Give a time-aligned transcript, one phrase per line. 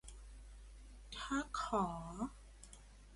[1.17, 1.85] ถ้าขอ